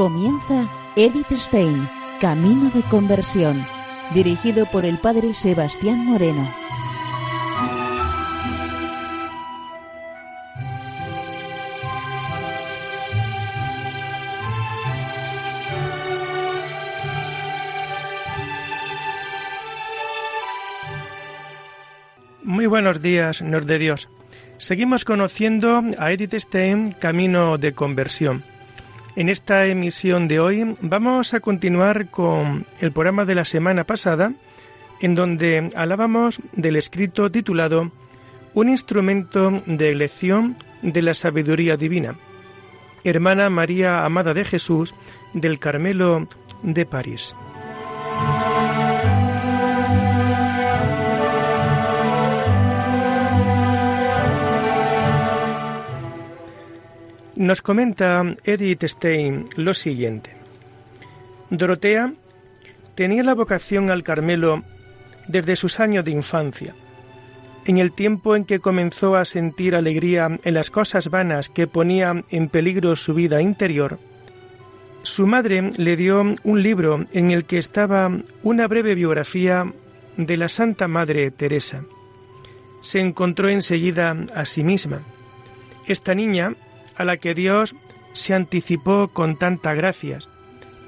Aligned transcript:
Comienza 0.00 0.66
Edith 0.96 1.30
Stein, 1.32 1.86
Camino 2.22 2.70
de 2.70 2.80
Conversión, 2.84 3.66
dirigido 4.14 4.64
por 4.64 4.86
el 4.86 4.96
Padre 4.96 5.34
Sebastián 5.34 6.06
Moreno. 6.06 6.50
Muy 22.42 22.64
buenos 22.64 23.02
días, 23.02 23.42
Nord 23.42 23.66
de 23.66 23.78
Dios. 23.78 24.08
Seguimos 24.56 25.04
conociendo 25.04 25.82
a 25.98 26.10
Edith 26.10 26.32
Stein, 26.36 26.92
Camino 26.92 27.58
de 27.58 27.74
Conversión. 27.74 28.42
En 29.16 29.28
esta 29.28 29.66
emisión 29.66 30.28
de 30.28 30.38
hoy 30.38 30.74
vamos 30.82 31.34
a 31.34 31.40
continuar 31.40 32.10
con 32.10 32.64
el 32.80 32.92
programa 32.92 33.24
de 33.24 33.34
la 33.34 33.44
semana 33.44 33.84
pasada, 33.84 34.32
en 35.00 35.16
donde 35.16 35.68
hablábamos 35.74 36.40
del 36.52 36.76
escrito 36.76 37.30
titulado 37.30 37.90
Un 38.54 38.68
instrumento 38.68 39.50
de 39.66 39.90
elección 39.90 40.56
de 40.82 41.02
la 41.02 41.14
sabiduría 41.14 41.76
divina. 41.76 42.14
Hermana 43.02 43.50
María 43.50 44.04
Amada 44.04 44.32
de 44.32 44.44
Jesús 44.44 44.94
del 45.34 45.58
Carmelo 45.58 46.28
de 46.62 46.86
París. 46.86 47.34
Nos 57.40 57.62
comenta 57.62 58.22
Edith 58.44 58.84
Stein 58.84 59.46
lo 59.56 59.72
siguiente. 59.72 60.30
Dorotea 61.48 62.12
tenía 62.94 63.24
la 63.24 63.34
vocación 63.34 63.90
al 63.90 64.02
Carmelo 64.02 64.62
desde 65.26 65.56
sus 65.56 65.80
años 65.80 66.04
de 66.04 66.10
infancia. 66.10 66.74
En 67.64 67.78
el 67.78 67.92
tiempo 67.92 68.36
en 68.36 68.44
que 68.44 68.60
comenzó 68.60 69.16
a 69.16 69.24
sentir 69.24 69.74
alegría 69.74 70.38
en 70.44 70.52
las 70.52 70.70
cosas 70.70 71.08
vanas 71.08 71.48
que 71.48 71.66
ponían 71.66 72.26
en 72.28 72.50
peligro 72.50 72.94
su 72.94 73.14
vida 73.14 73.40
interior, 73.40 73.98
su 75.00 75.26
madre 75.26 75.70
le 75.78 75.96
dio 75.96 76.20
un 76.20 76.62
libro 76.62 77.06
en 77.10 77.30
el 77.30 77.46
que 77.46 77.56
estaba 77.56 78.14
una 78.42 78.68
breve 78.68 78.94
biografía 78.94 79.64
de 80.18 80.36
la 80.36 80.50
Santa 80.50 80.88
Madre 80.88 81.30
Teresa. 81.30 81.84
Se 82.82 83.00
encontró 83.00 83.48
enseguida 83.48 84.14
a 84.34 84.44
sí 84.44 84.62
misma. 84.62 85.00
Esta 85.86 86.14
niña 86.14 86.54
a 87.00 87.04
la 87.04 87.16
que 87.16 87.34
Dios 87.34 87.74
se 88.12 88.34
anticipó 88.34 89.08
con 89.08 89.36
tantas 89.36 89.74
gracias, 89.74 90.28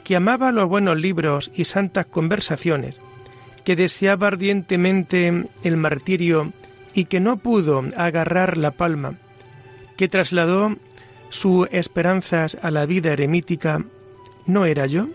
que 0.05 0.14
amaba 0.14 0.52
los 0.52 0.68
buenos 0.68 0.98
libros 0.98 1.50
y 1.55 1.64
santas 1.64 2.05
conversaciones, 2.05 3.00
que 3.64 3.77
deseaba 3.77 4.27
ardientemente 4.27 5.46
el 5.62 5.77
martirio 5.78 6.52
y 6.92 7.06
que 7.06 7.18
no 7.18 7.39
pudo 7.39 7.83
agarrar 7.96 8.58
la 8.58 8.72
palma, 8.72 9.14
que 9.96 10.06
trasladó 10.06 10.77
sus 11.30 11.67
esperanzas 11.72 12.58
a 12.61 12.70
la 12.70 12.84
vida 12.84 13.14
eremítica, 13.14 13.83
¿no 14.45 14.67
era 14.67 14.84
yo? 14.84 15.06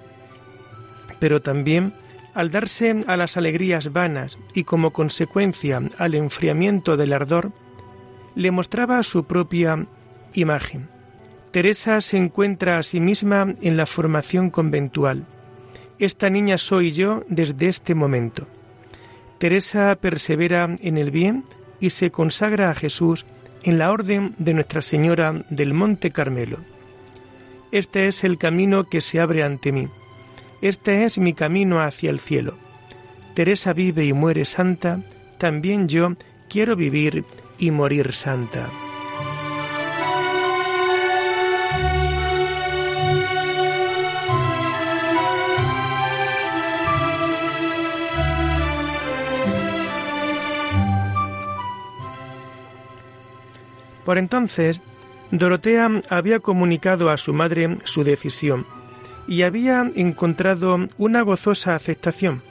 Pero 1.20 1.42
también, 1.42 1.94
al 2.34 2.50
darse 2.50 3.02
a 3.06 3.18
las 3.18 3.38
alegrías 3.38 3.94
vanas 3.94 4.40
y 4.56 4.64
como 4.64 4.94
consecuencia 4.94 5.80
al 6.00 6.16
enfriamiento 6.16 6.98
del 6.98 7.14
ardor, 7.14 7.52
le 8.34 8.50
mostraba 8.50 9.04
su 9.04 9.26
propia 9.26 9.86
imagen. 10.34 10.90
Teresa 11.52 12.02
se 12.02 12.18
encuentra 12.18 12.78
a 12.78 12.84
sí 12.84 13.00
misma 13.00 13.56
en 13.62 13.78
la 13.78 13.86
formación 13.86 14.50
conventual. 14.50 15.26
Esta 16.00 16.30
niña 16.30 16.58
soy 16.58 16.92
yo 16.92 17.24
desde 17.30 17.68
este 17.68 17.96
momento. 17.96 18.48
Teresa 19.38 19.96
persevera 19.96 20.76
en 20.80 20.98
el 20.98 21.12
bien 21.12 21.44
y 21.80 21.92
se 21.92 22.12
consagra 22.12 22.70
a 22.70 22.76
Jesús 22.76 23.26
en 23.64 23.78
la 23.78 23.92
orden 23.92 24.36
de 24.38 24.54
Nuestra 24.54 24.82
Señora 24.82 25.46
del 25.50 25.74
Monte 25.74 26.12
Carmelo. 26.12 26.58
Este 27.72 28.08
es 28.08 28.24
el 28.24 28.38
camino 28.38 28.86
que 28.86 29.02
se 29.02 29.20
abre 29.20 29.44
ante 29.44 29.72
mí. 29.72 29.88
Este 30.62 31.04
es 31.04 31.18
mi 31.18 31.34
camino 31.34 31.82
hacia 31.82 32.10
el 32.10 32.20
cielo. 32.20 32.56
Teresa 33.34 33.74
vive 33.74 34.06
y 34.06 34.14
muere 34.14 34.46
santa, 34.46 35.02
también 35.38 35.88
yo 35.88 36.16
quiero 36.50 36.76
vivir 36.76 37.26
y 37.60 37.72
morir 37.72 38.14
santa. 38.14 38.70
Por 54.08 54.18
entonces, 54.18 54.80
Dorotea 55.32 56.00
había 56.10 56.40
comunicado 56.40 57.10
a 57.10 57.18
su 57.18 57.34
madre 57.34 57.76
su 57.84 58.06
decisión 58.06 58.66
y 59.28 59.42
había 59.42 59.92
encontrado 59.96 60.78
una 60.98 61.24
gozosa 61.24 61.76
aceptación. 61.76 62.42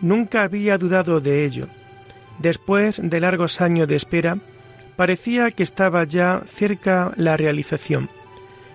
Nunca 0.00 0.44
había 0.44 0.78
dudado 0.78 1.20
de 1.20 1.44
ello. 1.44 1.66
Después 2.38 3.00
de 3.02 3.18
largos 3.18 3.60
años 3.60 3.88
de 3.88 3.96
espera, 3.96 4.38
parecía 4.94 5.50
que 5.50 5.64
estaba 5.64 6.04
ya 6.04 6.44
cerca 6.46 7.10
la 7.16 7.36
realización, 7.36 8.08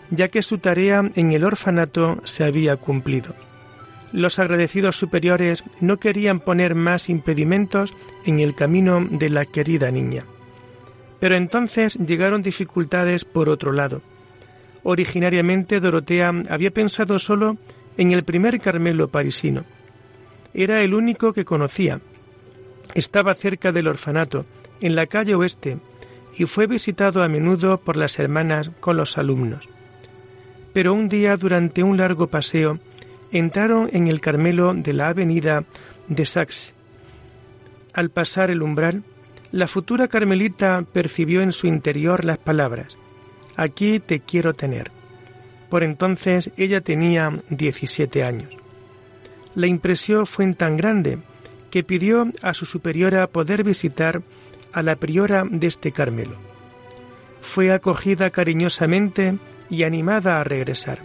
ya 0.10 0.28
que 0.28 0.42
su 0.42 0.58
tarea 0.58 1.10
en 1.16 1.32
el 1.32 1.46
orfanato 1.46 2.18
se 2.26 2.44
había 2.44 2.76
cumplido. 2.76 3.34
Los 4.12 4.40
agradecidos 4.40 4.98
superiores 4.98 5.64
no 5.80 6.00
querían 6.00 6.42
poner 6.42 6.76
más 6.76 7.10
impedimentos 7.10 7.94
en 8.26 8.42
el 8.42 8.56
camino 8.56 9.08
de 9.10 9.30
la 9.30 9.46
querida 9.46 9.90
niña. 9.90 10.26
Pero 11.24 11.38
entonces 11.38 11.96
llegaron 12.06 12.42
dificultades 12.42 13.24
por 13.24 13.48
otro 13.48 13.72
lado. 13.72 14.02
Originariamente 14.84 15.80
Dorotea 15.80 16.34
había 16.50 16.70
pensado 16.70 17.18
solo 17.18 17.56
en 17.96 18.12
el 18.12 18.26
primer 18.26 18.60
Carmelo 18.60 19.08
parisino. 19.08 19.64
Era 20.54 20.82
el 20.82 20.94
único 20.94 21.32
que 21.32 21.46
conocía. 21.46 22.02
Estaba 22.94 23.34
cerca 23.36 23.72
del 23.72 23.88
orfanato, 23.88 24.46
en 24.82 24.98
la 24.98 25.06
calle 25.06 25.34
oeste, 25.34 25.78
y 26.38 26.44
fue 26.44 26.68
visitado 26.68 27.24
a 27.24 27.30
menudo 27.30 27.78
por 27.78 27.96
las 27.96 28.20
hermanas 28.20 28.72
con 28.82 28.98
los 28.98 29.18
alumnos. 29.18 29.70
Pero 30.74 30.94
un 30.94 31.08
día, 31.08 31.38
durante 31.38 31.84
un 31.84 31.96
largo 31.96 32.28
paseo, 32.28 32.80
entraron 33.32 33.90
en 33.94 34.10
el 34.10 34.20
Carmelo 34.20 34.74
de 34.74 34.92
la 34.92 35.08
avenida 35.08 35.64
de 36.10 36.26
Saxe. 36.26 36.74
Al 37.94 38.10
pasar 38.10 38.52
el 38.52 38.62
umbral, 38.62 39.04
la 39.54 39.68
futura 39.68 40.08
carmelita 40.08 40.84
percibió 40.92 41.42
en 41.42 41.52
su 41.52 41.68
interior 41.68 42.26
las 42.26 42.40
palabras, 42.40 42.98
Aquí 43.56 44.00
te 44.00 44.20
quiero 44.20 44.56
tener. 44.56 44.90
Por 45.70 45.84
entonces 45.84 46.50
ella 46.58 46.82
tenía 46.82 47.32
17 47.52 48.24
años. 48.24 48.50
La 49.54 49.68
impresión 49.68 50.26
fue 50.26 50.52
tan 50.56 50.76
grande 50.76 51.20
que 51.70 51.84
pidió 51.84 52.32
a 52.42 52.56
su 52.56 52.66
superiora 52.66 53.28
poder 53.28 53.64
visitar 53.64 54.24
a 54.72 54.82
la 54.82 54.96
priora 54.96 55.46
de 55.48 55.68
este 55.68 55.92
Carmelo. 55.92 56.38
Fue 57.42 57.72
acogida 57.72 58.32
cariñosamente 58.32 59.38
y 59.70 59.84
animada 59.84 60.40
a 60.40 60.44
regresar, 60.44 60.98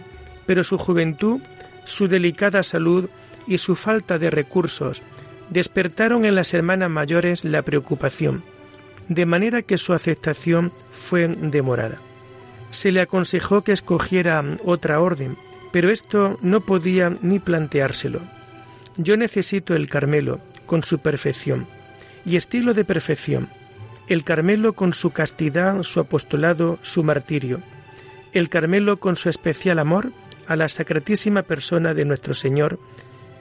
pero 0.47 0.63
su 0.63 0.79
juventud, 0.79 1.39
su 1.83 2.07
delicada 2.07 2.63
salud 2.63 3.09
y 3.45 3.59
su 3.59 3.75
falta 3.75 4.17
de 4.17 4.31
recursos 4.31 5.03
despertaron 5.49 6.25
en 6.25 6.35
las 6.35 6.53
hermanas 6.53 6.89
mayores 6.89 7.43
la 7.43 7.61
preocupación, 7.61 8.43
de 9.07 9.25
manera 9.25 9.61
que 9.61 9.77
su 9.77 9.93
aceptación 9.93 10.71
fue 10.91 11.27
demorada. 11.27 11.97
Se 12.71 12.91
le 12.91 13.01
aconsejó 13.01 13.63
que 13.63 13.71
escogiera 13.71 14.43
otra 14.63 14.99
orden, 14.99 15.35
pero 15.71 15.89
esto 15.89 16.37
no 16.41 16.61
podía 16.61 17.17
ni 17.21 17.39
planteárselo. 17.39 18.21
Yo 18.97 19.17
necesito 19.17 19.75
el 19.75 19.89
Carmelo, 19.89 20.39
con 20.65 20.83
su 20.83 20.99
perfección, 20.99 21.67
y 22.25 22.35
estilo 22.35 22.73
de 22.73 22.85
perfección, 22.85 23.49
el 24.07 24.23
Carmelo 24.23 24.73
con 24.73 24.93
su 24.93 25.11
castidad, 25.11 25.81
su 25.83 25.99
apostolado, 25.99 26.79
su 26.81 27.03
martirio, 27.03 27.61
el 28.33 28.49
Carmelo 28.49 28.97
con 28.97 29.15
su 29.15 29.29
especial 29.29 29.79
amor 29.79 30.11
a 30.47 30.55
la 30.55 30.67
sacratísima 30.67 31.43
persona 31.43 31.93
de 31.93 32.05
nuestro 32.05 32.33
Señor, 32.33 32.79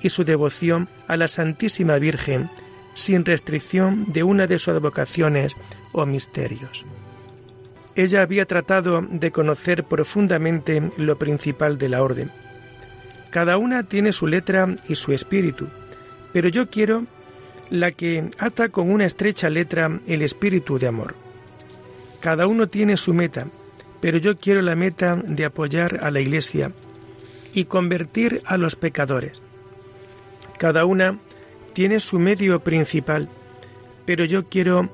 y 0.03 0.11
su 0.11 0.25
devoción 0.25 0.89
a 1.07 1.17
la 1.17 1.29
Santísima 1.29 1.99
Virgen 1.99 2.49
sin 2.95 3.25
restricción 3.25 4.05
de 4.09 4.25
una 4.25 4.47
de 4.47 4.59
sus 4.59 4.69
advocaciones 4.69 5.55
o 5.93 6.05
misterios. 6.05 6.85
Ella 7.95 8.23
había 8.23 8.45
tratado 8.45 9.03
de 9.03 9.31
conocer 9.31 9.85
profundamente 9.85 10.91
lo 10.97 11.17
principal 11.17 11.79
de 11.79 11.89
la 11.89 12.03
orden. 12.03 12.31
Cada 13.31 13.57
una 13.57 13.83
tiene 13.83 14.13
su 14.13 14.27
letra 14.27 14.75
y 14.89 14.95
su 14.95 15.13
espíritu, 15.13 15.69
pero 16.33 16.49
yo 16.49 16.69
quiero 16.71 17.07
la 17.71 17.91
que 17.93 18.31
ata 18.39 18.69
con 18.69 18.91
una 18.91 19.05
estrecha 19.05 19.51
letra 19.51 20.01
el 20.07 20.23
espíritu 20.23 20.79
de 20.79 20.87
amor. 20.87 21.15
Cada 22.21 22.47
uno 22.47 22.67
tiene 22.67 22.97
su 22.97 23.15
meta, 23.15 23.47
pero 24.01 24.19
yo 24.19 24.39
quiero 24.39 24.63
la 24.63 24.75
meta 24.75 25.17
de 25.17 25.45
apoyar 25.45 26.01
a 26.03 26.11
la 26.11 26.21
Iglesia 26.21 26.73
y 27.53 27.65
convertir 27.65 28.43
a 28.45 28.57
los 28.57 28.77
pecadores. 28.77 29.43
Cada 30.59 30.85
una 30.85 31.19
tiene 31.73 32.01
su 32.01 32.19
medio 32.19 32.61
principal, 32.61 33.29
pero 34.05 34.25
yo 34.25 34.49
quiero 34.49 34.91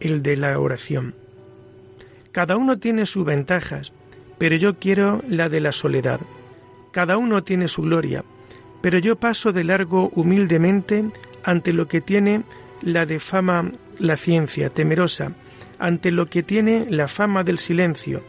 el 0.00 0.22
de 0.22 0.36
la 0.36 0.58
oración. 0.58 1.14
Cada 2.32 2.56
uno 2.56 2.78
tiene 2.78 3.04
sus 3.04 3.24
ventajas, 3.24 3.92
pero 4.38 4.56
yo 4.56 4.78
quiero 4.78 5.22
la 5.28 5.48
de 5.48 5.60
la 5.60 5.72
soledad. 5.72 6.20
Cada 6.90 7.18
uno 7.18 7.42
tiene 7.42 7.68
su 7.68 7.82
gloria, 7.82 8.24
pero 8.80 8.98
yo 8.98 9.16
paso 9.16 9.52
de 9.52 9.64
largo 9.64 10.10
humildemente 10.14 11.04
ante 11.44 11.72
lo 11.72 11.86
que 11.88 12.00
tiene 12.00 12.42
la 12.80 13.06
de 13.06 13.20
fama 13.20 13.70
la 13.98 14.16
ciencia, 14.16 14.70
temerosa, 14.70 15.32
ante 15.78 16.10
lo 16.10 16.26
que 16.26 16.42
tiene 16.42 16.86
la 16.88 17.08
fama 17.08 17.44
del 17.44 17.58
silencio. 17.58 18.22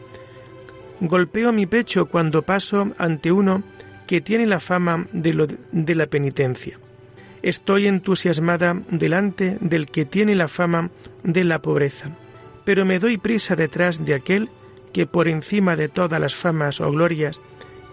Golpeo 1.00 1.52
mi 1.52 1.66
pecho 1.66 2.06
cuando 2.06 2.42
paso 2.42 2.92
ante 2.98 3.32
uno 3.32 3.62
que 4.06 4.20
tiene 4.20 4.46
la 4.46 4.60
fama 4.60 5.06
de, 5.12 5.32
lo, 5.32 5.46
de 5.72 5.94
la 5.94 6.06
penitencia. 6.06 6.78
Estoy 7.42 7.86
entusiasmada 7.86 8.80
delante 8.90 9.58
del 9.60 9.86
que 9.86 10.04
tiene 10.04 10.34
la 10.34 10.48
fama 10.48 10.90
de 11.22 11.44
la 11.44 11.60
pobreza, 11.60 12.10
pero 12.64 12.84
me 12.84 12.98
doy 12.98 13.18
prisa 13.18 13.54
detrás 13.54 14.04
de 14.04 14.14
aquel 14.14 14.48
que 14.92 15.06
por 15.06 15.28
encima 15.28 15.76
de 15.76 15.88
todas 15.88 16.20
las 16.20 16.34
famas 16.34 16.80
o 16.80 16.90
glorias 16.90 17.40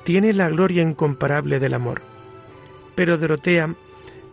tiene 0.03 0.33
la 0.33 0.49
gloria 0.49 0.83
incomparable 0.83 1.59
del 1.59 1.73
amor. 1.73 2.01
Pero 2.95 3.17
Dorotea 3.17 3.73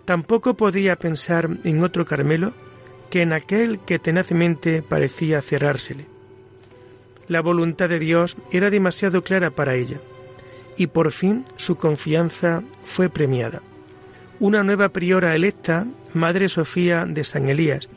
tampoco 0.04 0.54
podía 0.54 0.96
pensar 0.96 1.48
en 1.64 1.82
otro 1.82 2.04
Carmelo 2.04 2.52
que 3.10 3.22
en 3.22 3.32
aquel 3.32 3.80
que 3.80 3.98
tenazmente 3.98 4.82
parecía 4.82 5.42
cerrársele. 5.42 6.06
La 7.26 7.40
voluntad 7.40 7.88
de 7.88 7.98
Dios 7.98 8.36
era 8.52 8.70
demasiado 8.70 9.22
clara 9.22 9.50
para 9.50 9.75
ella, 9.75 9.98
y 10.78 10.86
por 10.86 11.10
fin 11.12 11.44
su 11.56 11.76
confianza 11.76 12.62
fue 12.84 13.10
premiada. 13.10 13.60
Una 14.40 14.62
nueva 14.62 14.88
priora 14.90 15.34
electa, 15.34 15.84
Madre 16.14 16.48
Sofía 16.48 17.04
de 17.04 17.25
San 17.25 17.48
Elías, 17.48 17.88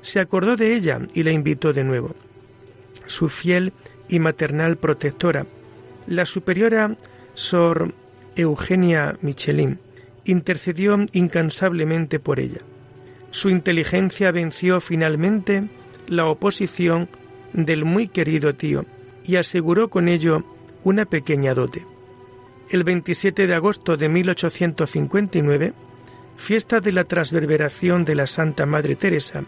se 0.00 0.20
acordó 0.20 0.56
de 0.56 0.74
ella 0.74 1.00
y 1.12 1.24
la 1.24 1.32
invitó 1.32 1.72
de 1.72 1.84
nuevo. 1.84 2.14
Su 3.06 3.28
fiel 3.28 3.72
y 4.08 4.20
maternal 4.20 4.76
protectora, 4.76 5.46
la 6.06 6.24
superiora 6.24 6.96
Sor 7.34 7.92
Eugenia 8.36 9.18
Michelin, 9.20 9.80
intercedió 10.24 10.96
incansablemente 11.12 12.20
por 12.20 12.38
ella. 12.38 12.60
Su 13.32 13.50
inteligencia 13.50 14.30
venció 14.30 14.80
finalmente 14.80 15.68
la 16.06 16.26
oposición 16.26 17.08
del 17.52 17.84
muy 17.84 18.06
querido 18.06 18.54
tío 18.54 18.84
y 19.24 19.36
aseguró 19.36 19.90
con 19.90 20.08
ello 20.08 20.44
una 20.84 21.04
pequeña 21.04 21.54
dote. 21.54 21.84
El 22.70 22.84
27 22.84 23.48
de 23.48 23.54
agosto 23.54 23.96
de 23.96 24.08
1859, 24.08 25.72
fiesta 26.36 26.78
de 26.78 26.92
la 26.92 27.02
transverberación 27.02 28.04
de 28.04 28.14
la 28.14 28.28
Santa 28.28 28.64
Madre 28.64 28.94
Teresa, 28.94 29.42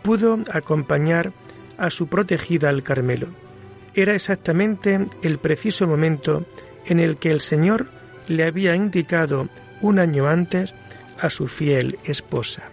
pudo 0.00 0.38
acompañar 0.50 1.34
a 1.76 1.90
su 1.90 2.06
protegida 2.06 2.70
al 2.70 2.82
Carmelo. 2.82 3.28
Era 3.94 4.14
exactamente 4.14 5.04
el 5.22 5.36
preciso 5.36 5.86
momento 5.86 6.46
en 6.86 6.98
el 6.98 7.18
que 7.18 7.30
el 7.30 7.42
Señor 7.42 7.88
le 8.26 8.44
había 8.44 8.74
indicado 8.74 9.50
un 9.82 9.98
año 9.98 10.26
antes 10.26 10.74
a 11.20 11.28
su 11.28 11.48
fiel 11.48 11.98
esposa. 12.04 12.70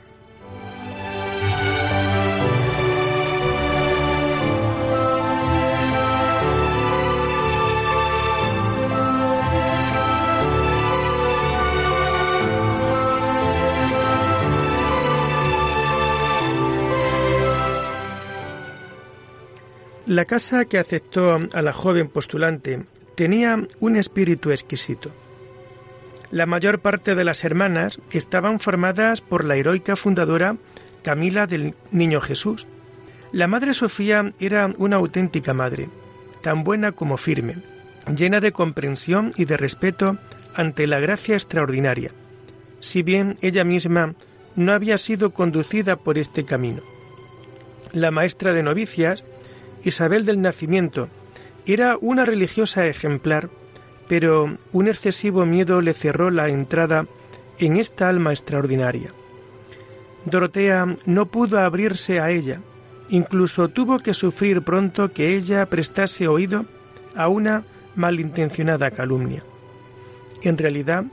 La 20.09 20.25
casa 20.25 20.65
que 20.65 20.79
aceptó 20.79 21.37
a 21.53 21.61
la 21.61 21.71
joven 21.71 22.07
postulante 22.07 22.83
tenía 23.13 23.67
un 23.79 23.95
espíritu 23.95 24.49
exquisito. 24.49 25.11
La 26.31 26.47
mayor 26.47 26.79
parte 26.79 27.13
de 27.13 27.23
las 27.23 27.43
hermanas 27.43 28.01
estaban 28.09 28.59
formadas 28.59 29.21
por 29.21 29.45
la 29.45 29.55
heroica 29.55 29.95
fundadora 29.95 30.57
Camila 31.03 31.45
del 31.45 31.75
Niño 31.91 32.21
Jesús. 32.21 32.65
La 33.31 33.45
Madre 33.45 33.75
Sofía 33.75 34.31
era 34.39 34.71
una 34.79 34.95
auténtica 34.95 35.53
madre, 35.53 35.89
tan 36.41 36.63
buena 36.63 36.91
como 36.91 37.17
firme, 37.17 37.57
llena 38.17 38.39
de 38.39 38.51
comprensión 38.51 39.31
y 39.37 39.45
de 39.45 39.57
respeto 39.57 40.17
ante 40.55 40.87
la 40.87 40.99
gracia 40.99 41.35
extraordinaria, 41.35 42.09
si 42.79 43.03
bien 43.03 43.37
ella 43.43 43.63
misma 43.63 44.15
no 44.55 44.73
había 44.73 44.97
sido 44.97 45.35
conducida 45.35 45.97
por 45.97 46.17
este 46.17 46.45
camino. 46.45 46.81
La 47.93 48.09
maestra 48.09 48.53
de 48.53 48.63
novicias, 48.63 49.23
Isabel 49.83 50.25
del 50.25 50.41
Nacimiento, 50.41 51.09
era 51.65 51.97
una 51.99 52.25
religiosa 52.25 52.85
ejemplar 52.87 53.49
pero 54.09 54.57
un 54.73 54.87
excesivo 54.87 55.45
miedo 55.45 55.81
le 55.81 55.93
cerró 55.93 56.31
la 56.31 56.49
entrada 56.49 57.05
en 57.59 57.77
esta 57.77 58.09
alma 58.09 58.31
extraordinaria. 58.31 59.13
Dorotea 60.25 60.97
no 61.05 61.27
pudo 61.27 61.59
abrirse 61.59 62.19
a 62.19 62.31
ella, 62.31 62.59
incluso 63.09 63.69
tuvo 63.69 63.99
que 63.99 64.15
sufrir 64.15 64.63
pronto 64.63 65.13
que 65.13 65.37
ella 65.37 65.63
prestase 65.67 66.27
oído 66.27 66.65
a 67.15 67.27
una 67.27 67.63
malintencionada 67.95 68.89
calumnia. 68.89 69.43
En 70.41 70.57
realidad, 70.57 71.03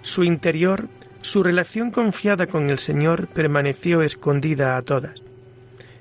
su 0.00 0.24
interior, 0.24 0.88
su 1.20 1.42
relación 1.42 1.90
confiada 1.90 2.46
con 2.46 2.70
el 2.70 2.78
Señor 2.78 3.26
permaneció 3.28 4.00
escondida 4.00 4.78
a 4.78 4.82
todas. 4.82 5.22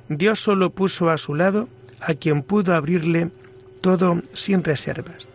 Dios 0.07 0.39
solo 0.39 0.69
puso 0.69 1.09
a 1.09 1.17
su 1.17 1.35
lado 1.35 1.67
a 2.01 2.13
quien 2.13 2.43
pudo 2.43 2.73
abrirle 2.73 3.29
todo 3.81 4.21
sin 4.33 4.63
reservas. 4.63 5.27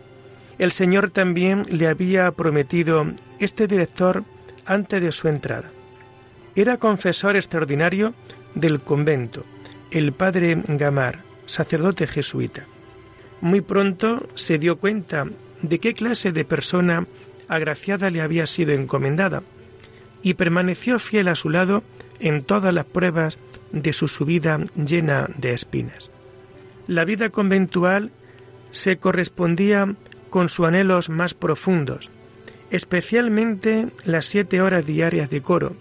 El 0.57 0.71
Señor 0.71 1.09
también 1.09 1.65
le 1.69 1.87
había 1.87 2.31
prometido 2.31 3.05
este 3.39 3.67
director 3.67 4.23
antes 4.65 5.01
de 5.01 5.11
su 5.11 5.27
entrada. 5.27 5.69
Era 6.55 6.77
confesor 6.77 7.35
extraordinario 7.35 8.13
del 8.53 8.79
convento, 8.79 9.43
el 9.91 10.13
padre 10.13 10.61
Gamar, 10.67 11.19
sacerdote 11.45 12.07
jesuita. 12.07 12.65
Muy 13.41 13.61
pronto 13.61 14.25
se 14.33 14.57
dio 14.57 14.77
cuenta 14.77 15.25
de 15.61 15.79
qué 15.79 15.93
clase 15.93 16.31
de 16.31 16.45
persona 16.45 17.05
agraciada 17.47 18.09
le 18.09 18.21
había 18.21 18.47
sido 18.47 18.71
encomendada 18.71 19.43
y 20.23 20.35
permaneció 20.35 20.97
fiel 20.99 21.27
a 21.27 21.35
su 21.35 21.49
lado 21.49 21.83
en 22.19 22.43
todas 22.43 22.73
las 22.73 22.85
pruebas 22.85 23.37
de 23.71 23.93
su 23.93 24.07
subida 24.07 24.59
llena 24.75 25.29
de 25.37 25.53
espinas. 25.53 26.09
La 26.87 27.05
vida 27.05 27.29
conventual 27.29 28.11
se 28.69 28.97
correspondía 28.97 29.95
con 30.29 30.49
sus 30.49 30.67
anhelos 30.67 31.09
más 31.09 31.33
profundos, 31.33 32.11
especialmente 32.69 33.87
las 34.03 34.25
siete 34.25 34.61
horas 34.61 34.85
diarias 34.85 35.29
de 35.29 35.41
coro, 35.41 35.75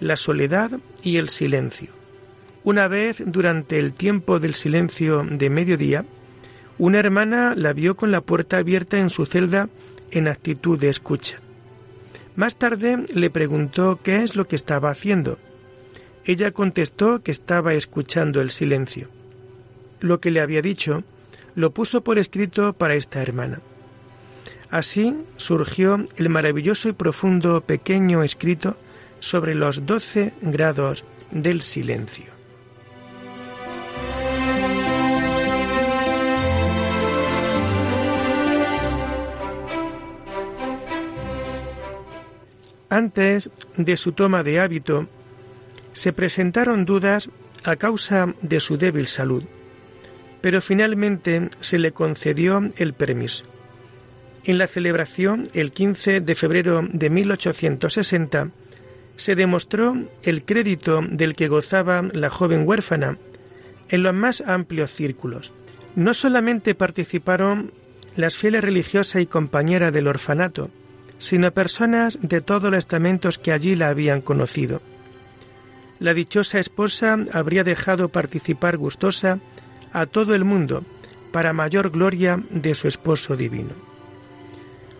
la 0.00 0.16
soledad 0.16 0.70
y 1.02 1.16
el 1.16 1.28
silencio. 1.28 1.90
Una 2.62 2.88
vez, 2.88 3.22
durante 3.24 3.78
el 3.78 3.92
tiempo 3.92 4.38
del 4.38 4.54
silencio 4.54 5.26
de 5.28 5.50
mediodía, 5.50 6.04
una 6.78 6.98
hermana 6.98 7.54
la 7.56 7.72
vio 7.72 7.96
con 7.96 8.10
la 8.10 8.20
puerta 8.20 8.58
abierta 8.58 8.98
en 8.98 9.10
su 9.10 9.26
celda 9.26 9.68
en 10.10 10.28
actitud 10.28 10.78
de 10.78 10.88
escucha. 10.88 11.40
Más 12.36 12.56
tarde 12.56 13.04
le 13.12 13.30
preguntó 13.30 14.00
qué 14.02 14.22
es 14.22 14.34
lo 14.34 14.46
que 14.46 14.56
estaba 14.56 14.90
haciendo. 14.90 15.38
Ella 16.24 16.52
contestó 16.52 17.22
que 17.22 17.30
estaba 17.30 17.74
escuchando 17.74 18.40
el 18.40 18.50
silencio. 18.50 19.08
Lo 20.00 20.20
que 20.20 20.30
le 20.30 20.40
había 20.40 20.62
dicho 20.62 21.04
lo 21.54 21.70
puso 21.70 22.02
por 22.02 22.18
escrito 22.18 22.72
para 22.72 22.94
esta 22.94 23.22
hermana. 23.22 23.60
Así 24.70 25.14
surgió 25.36 26.04
el 26.16 26.28
maravilloso 26.28 26.88
y 26.88 26.92
profundo 26.92 27.60
pequeño 27.60 28.22
escrito 28.22 28.76
sobre 29.20 29.54
los 29.54 29.86
doce 29.86 30.32
grados 30.42 31.04
del 31.30 31.62
silencio. 31.62 32.26
Antes 42.88 43.50
de 43.76 43.96
su 43.96 44.12
toma 44.12 44.42
de 44.44 44.60
hábito, 44.60 45.08
se 45.92 46.12
presentaron 46.12 46.84
dudas 46.84 47.28
a 47.64 47.76
causa 47.76 48.34
de 48.42 48.60
su 48.60 48.76
débil 48.76 49.08
salud, 49.08 49.42
pero 50.44 50.60
finalmente 50.60 51.48
se 51.60 51.78
le 51.78 51.92
concedió 51.92 52.60
el 52.76 52.92
permiso. 52.92 53.46
En 54.44 54.58
la 54.58 54.66
celebración, 54.66 55.44
el 55.54 55.72
15 55.72 56.20
de 56.20 56.34
febrero 56.34 56.86
de 56.86 57.08
1860, 57.08 58.50
se 59.16 59.36
demostró 59.36 59.96
el 60.22 60.44
crédito 60.44 61.00
del 61.00 61.34
que 61.34 61.48
gozaba 61.48 62.02
la 62.12 62.28
joven 62.28 62.68
huérfana 62.68 63.16
en 63.88 64.02
los 64.02 64.12
más 64.12 64.42
amplios 64.42 64.92
círculos. 64.92 65.50
No 65.96 66.12
solamente 66.12 66.74
participaron 66.74 67.72
las 68.14 68.36
fieles 68.36 68.62
religiosas 68.62 69.22
y 69.22 69.26
compañeras 69.26 69.94
del 69.94 70.08
orfanato, 70.08 70.68
sino 71.16 71.52
personas 71.52 72.18
de 72.20 72.42
todos 72.42 72.70
los 72.70 72.80
estamentos 72.80 73.38
que 73.38 73.52
allí 73.52 73.76
la 73.76 73.88
habían 73.88 74.20
conocido. 74.20 74.82
La 76.00 76.12
dichosa 76.12 76.58
esposa 76.58 77.16
habría 77.32 77.64
dejado 77.64 78.10
participar 78.10 78.76
gustosa 78.76 79.38
a 79.94 80.04
todo 80.04 80.34
el 80.34 80.44
mundo 80.44 80.84
para 81.32 81.54
mayor 81.54 81.90
gloria 81.90 82.38
de 82.50 82.74
su 82.74 82.86
esposo 82.88 83.36
divino. 83.36 83.70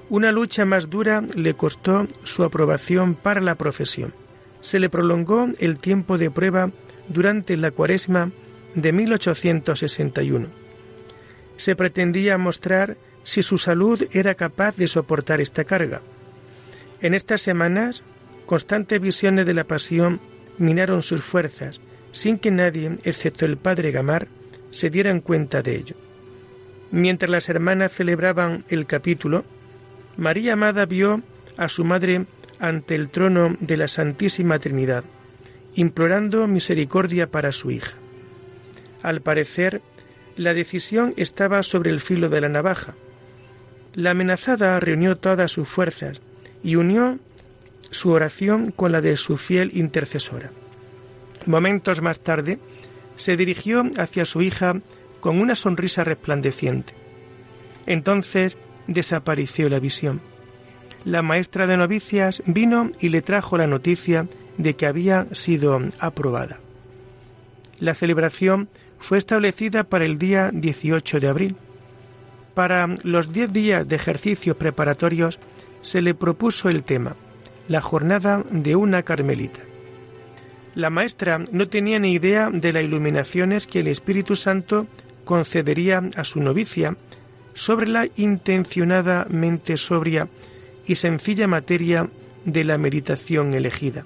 Una 0.08 0.32
lucha 0.32 0.64
más 0.64 0.88
dura 0.88 1.22
le 1.34 1.54
costó 1.54 2.06
su 2.22 2.44
aprobación 2.44 3.14
para 3.14 3.40
la 3.40 3.56
profesión. 3.56 4.14
Se 4.60 4.78
le 4.78 4.88
prolongó 4.88 5.48
el 5.58 5.78
tiempo 5.78 6.16
de 6.16 6.30
prueba 6.30 6.70
durante 7.08 7.56
la 7.56 7.70
cuaresma 7.70 8.30
de 8.74 8.92
1861. 8.92 10.48
Se 11.56 11.76
pretendía 11.76 12.38
mostrar 12.38 12.96
si 13.24 13.42
su 13.42 13.58
salud 13.58 14.04
era 14.12 14.34
capaz 14.34 14.76
de 14.76 14.88
soportar 14.88 15.40
esta 15.40 15.64
carga. 15.64 16.02
En 17.00 17.14
estas 17.14 17.42
semanas, 17.42 18.02
constantes 18.46 19.00
visiones 19.00 19.46
de 19.46 19.54
la 19.54 19.64
pasión 19.64 20.20
minaron 20.58 21.02
sus 21.02 21.22
fuerzas, 21.22 21.80
sin 22.12 22.38
que 22.38 22.50
nadie, 22.50 22.96
excepto 23.02 23.44
el 23.44 23.56
padre 23.56 23.90
Gamar, 23.90 24.28
se 24.74 24.90
dieran 24.90 25.20
cuenta 25.20 25.62
de 25.62 25.76
ello. 25.76 25.94
Mientras 26.90 27.30
las 27.30 27.48
hermanas 27.48 27.92
celebraban 27.92 28.64
el 28.68 28.86
capítulo, 28.86 29.44
María 30.16 30.54
Amada 30.54 30.84
vio 30.84 31.22
a 31.56 31.68
su 31.68 31.84
madre 31.84 32.26
ante 32.58 32.96
el 32.96 33.08
trono 33.08 33.56
de 33.60 33.76
la 33.76 33.86
Santísima 33.86 34.58
Trinidad, 34.58 35.04
implorando 35.76 36.48
misericordia 36.48 37.28
para 37.28 37.52
su 37.52 37.70
hija. 37.70 37.96
Al 39.04 39.20
parecer, 39.20 39.80
la 40.36 40.54
decisión 40.54 41.14
estaba 41.16 41.62
sobre 41.62 41.90
el 41.90 42.00
filo 42.00 42.28
de 42.28 42.40
la 42.40 42.48
navaja. 42.48 42.94
La 43.94 44.10
amenazada 44.10 44.80
reunió 44.80 45.16
todas 45.16 45.52
sus 45.52 45.68
fuerzas 45.68 46.20
y 46.64 46.74
unió 46.74 47.20
su 47.90 48.10
oración 48.10 48.72
con 48.72 48.90
la 48.90 49.00
de 49.00 49.16
su 49.16 49.36
fiel 49.36 49.70
intercesora. 49.76 50.50
Momentos 51.46 52.02
más 52.02 52.18
tarde, 52.18 52.58
se 53.16 53.36
dirigió 53.36 53.84
hacia 53.98 54.24
su 54.24 54.42
hija 54.42 54.80
con 55.20 55.40
una 55.40 55.54
sonrisa 55.54 56.04
resplandeciente. 56.04 56.92
Entonces 57.86 58.56
desapareció 58.86 59.68
la 59.68 59.78
visión. 59.78 60.20
La 61.04 61.22
maestra 61.22 61.66
de 61.66 61.76
novicias 61.76 62.42
vino 62.46 62.90
y 63.00 63.10
le 63.10 63.22
trajo 63.22 63.58
la 63.58 63.66
noticia 63.66 64.26
de 64.56 64.74
que 64.74 64.86
había 64.86 65.26
sido 65.32 65.80
aprobada. 65.98 66.58
La 67.78 67.94
celebración 67.94 68.68
fue 68.98 69.18
establecida 69.18 69.84
para 69.84 70.04
el 70.04 70.18
día 70.18 70.50
18 70.52 71.20
de 71.20 71.28
abril. 71.28 71.56
Para 72.54 72.86
los 73.02 73.32
diez 73.32 73.52
días 73.52 73.86
de 73.86 73.96
ejercicios 73.96 74.56
preparatorios 74.56 75.38
se 75.82 76.00
le 76.00 76.14
propuso 76.14 76.68
el 76.68 76.84
tema, 76.84 77.16
la 77.68 77.82
jornada 77.82 78.42
de 78.50 78.76
una 78.76 79.02
carmelita. 79.02 79.60
La 80.74 80.90
maestra 80.90 81.38
no 81.52 81.68
tenía 81.68 81.98
ni 81.98 82.12
idea 82.12 82.50
de 82.50 82.72
las 82.72 82.82
iluminaciones 82.82 83.66
que 83.66 83.80
el 83.80 83.86
Espíritu 83.86 84.34
Santo 84.34 84.86
concedería 85.24 86.02
a 86.16 86.24
su 86.24 86.40
novicia 86.40 86.96
sobre 87.54 87.86
la 87.86 88.08
intencionadamente 88.16 89.76
sobria 89.76 90.28
y 90.86 90.96
sencilla 90.96 91.46
materia 91.46 92.08
de 92.44 92.64
la 92.64 92.76
meditación 92.76 93.54
elegida. 93.54 94.04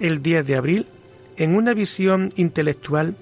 El 0.00 0.22
día 0.22 0.42
de 0.42 0.56
abril, 0.56 0.86
en 1.36 1.54
una 1.54 1.74
visión 1.74 2.32
intelectual, 2.36 3.16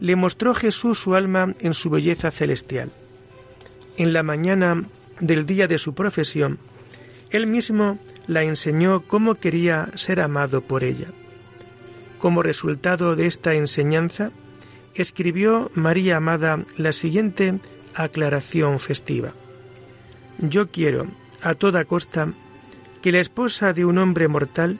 le 0.00 0.16
mostró 0.16 0.54
Jesús 0.54 0.98
su 1.00 1.14
alma 1.14 1.54
en 1.58 1.74
su 1.74 1.90
belleza 1.90 2.30
celestial. 2.30 2.90
En 3.96 4.12
la 4.12 4.22
mañana 4.22 4.84
del 5.20 5.46
día 5.46 5.66
de 5.66 5.78
su 5.78 5.94
profesión, 5.94 6.58
él 7.30 7.46
mismo 7.46 7.98
la 8.26 8.44
enseñó 8.44 9.02
cómo 9.02 9.34
quería 9.34 9.90
ser 9.94 10.20
amado 10.20 10.60
por 10.60 10.84
ella. 10.84 11.08
Como 12.18 12.42
resultado 12.42 13.16
de 13.16 13.26
esta 13.26 13.54
enseñanza, 13.54 14.30
escribió 14.94 15.70
María 15.74 16.16
Amada 16.16 16.64
la 16.76 16.92
siguiente 16.92 17.58
aclaración 17.94 18.78
festiva. 18.78 19.32
Yo 20.38 20.68
quiero, 20.68 21.06
a 21.42 21.54
toda 21.54 21.84
costa, 21.84 22.32
que 23.02 23.12
la 23.12 23.20
esposa 23.20 23.72
de 23.72 23.84
un 23.84 23.98
hombre 23.98 24.28
mortal 24.28 24.78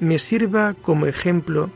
me 0.00 0.18
sirva 0.18 0.74
como 0.80 1.06
ejemplo 1.06 1.70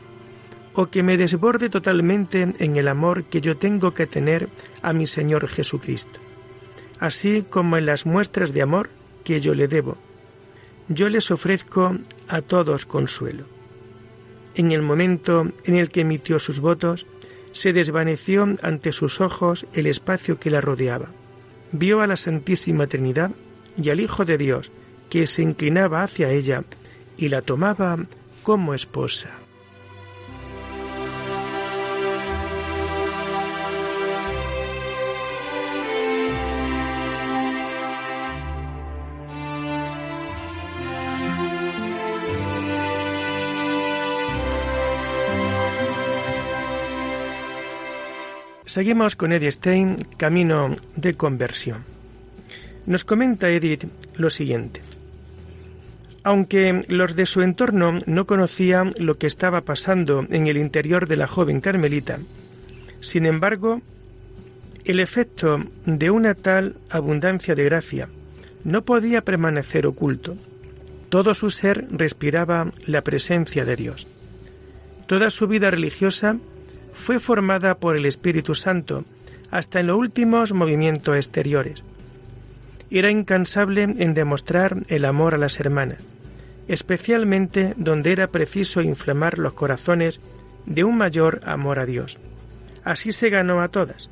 o 0.73 0.87
que 0.87 1.03
me 1.03 1.17
desborde 1.17 1.69
totalmente 1.69 2.53
en 2.57 2.75
el 2.75 2.87
amor 2.87 3.25
que 3.25 3.41
yo 3.41 3.57
tengo 3.57 3.93
que 3.93 4.07
tener 4.07 4.49
a 4.81 4.93
mi 4.93 5.07
Señor 5.07 5.47
Jesucristo, 5.47 6.19
así 6.99 7.43
como 7.49 7.77
en 7.77 7.85
las 7.85 8.05
muestras 8.05 8.53
de 8.53 8.61
amor 8.61 8.89
que 9.23 9.41
yo 9.41 9.53
le 9.53 9.67
debo. 9.67 9.97
Yo 10.87 11.09
les 11.09 11.31
ofrezco 11.31 11.93
a 12.27 12.41
todos 12.41 12.85
consuelo. 12.85 13.58
En 14.55 14.71
el 14.71 14.81
momento 14.81 15.47
en 15.63 15.75
el 15.75 15.89
que 15.89 16.01
emitió 16.01 16.39
sus 16.39 16.59
votos, 16.59 17.05
se 17.51 17.73
desvaneció 17.73 18.47
ante 18.61 18.91
sus 18.91 19.21
ojos 19.21 19.65
el 19.73 19.87
espacio 19.87 20.39
que 20.39 20.51
la 20.51 20.61
rodeaba. 20.61 21.07
Vio 21.71 22.01
a 22.01 22.07
la 22.07 22.15
Santísima 22.15 22.87
Trinidad 22.87 23.31
y 23.81 23.89
al 23.89 23.99
Hijo 23.99 24.25
de 24.25 24.37
Dios, 24.37 24.71
que 25.09 25.27
se 25.27 25.41
inclinaba 25.41 26.03
hacia 26.03 26.31
ella 26.31 26.63
y 27.17 27.29
la 27.29 27.41
tomaba 27.41 27.97
como 28.43 28.73
esposa. 28.73 29.29
Seguimos 48.69 49.15
con 49.15 49.31
Edith 49.31 49.53
Stein, 49.53 49.95
Camino 50.15 50.75
de 50.95 51.15
Conversión. 51.15 51.83
Nos 52.85 53.03
comenta 53.03 53.49
Edith 53.49 53.85
lo 54.13 54.29
siguiente. 54.29 54.81
Aunque 56.23 56.81
los 56.87 57.15
de 57.15 57.25
su 57.25 57.41
entorno 57.41 57.97
no 58.05 58.27
conocían 58.27 58.91
lo 58.99 59.17
que 59.17 59.25
estaba 59.25 59.61
pasando 59.61 60.23
en 60.29 60.45
el 60.45 60.57
interior 60.57 61.07
de 61.07 61.17
la 61.17 61.25
joven 61.25 61.61
Carmelita, 61.61 62.19
sin 62.99 63.25
embargo, 63.25 63.81
el 64.85 64.99
efecto 64.99 65.63
de 65.87 66.11
una 66.11 66.35
tal 66.35 66.75
abundancia 66.91 67.55
de 67.55 67.63
gracia 67.63 68.07
no 68.63 68.83
podía 68.83 69.21
permanecer 69.21 69.87
oculto. 69.87 70.37
Todo 71.09 71.33
su 71.33 71.49
ser 71.49 71.87
respiraba 71.89 72.71
la 72.85 73.01
presencia 73.01 73.65
de 73.65 73.75
Dios. 73.75 74.05
Toda 75.07 75.31
su 75.31 75.47
vida 75.47 75.71
religiosa 75.71 76.37
fue 76.99 77.19
formada 77.19 77.75
por 77.75 77.95
el 77.95 78.05
Espíritu 78.05 78.53
Santo 78.53 79.05
hasta 79.49 79.79
en 79.79 79.87
los 79.87 79.97
últimos 79.97 80.53
movimientos 80.53 81.15
exteriores. 81.15 81.83
Era 82.91 83.09
incansable 83.09 83.83
en 83.83 84.13
demostrar 84.13 84.83
el 84.89 85.05
amor 85.05 85.33
a 85.33 85.37
las 85.37 85.59
hermanas, 85.59 85.99
especialmente 86.67 87.73
donde 87.77 88.11
era 88.11 88.27
preciso 88.27 88.81
inflamar 88.81 89.39
los 89.39 89.53
corazones 89.53 90.19
de 90.65 90.83
un 90.83 90.97
mayor 90.97 91.41
amor 91.45 91.79
a 91.79 91.85
Dios. 91.85 92.17
Así 92.83 93.11
se 93.11 93.29
ganó 93.29 93.61
a 93.61 93.69
todas, 93.69 94.09